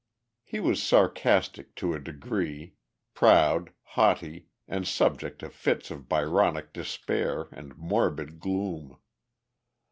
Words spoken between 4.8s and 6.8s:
subject to fits of Byronic